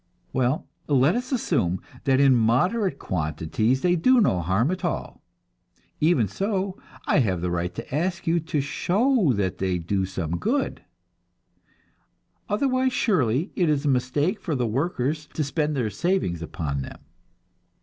[0.33, 5.21] Well, let us assume that in moderate quantities they do no harm at all:
[5.99, 10.39] even so, I have the right to ask you to show that they do some
[10.39, 10.81] good;
[12.49, 17.01] otherwise, surely, it is a mistake for the workers to spend their savings upon them.